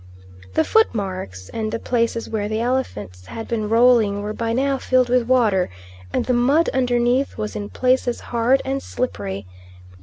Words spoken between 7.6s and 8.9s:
places hard and